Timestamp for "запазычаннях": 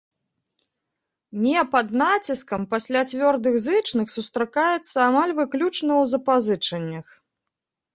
6.17-7.19